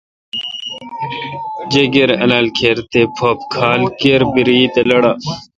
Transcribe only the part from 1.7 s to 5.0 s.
جیکر، الالکر، تھے پھپ کھال کِربرییل تہ